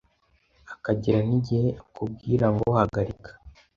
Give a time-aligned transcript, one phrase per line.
[0.73, 3.29] akagera n’igihe akubwira ngo hagarika